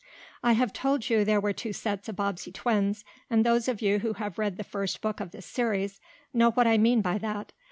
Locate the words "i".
0.41-0.53, 6.65-6.79